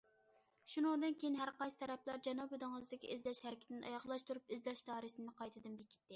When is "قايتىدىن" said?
5.43-5.81